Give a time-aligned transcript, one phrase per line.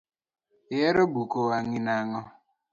[0.73, 2.21] Ihero buko wangi nango?